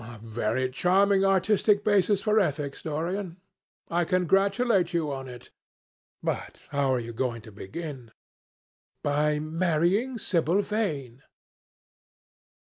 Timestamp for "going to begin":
7.13-8.09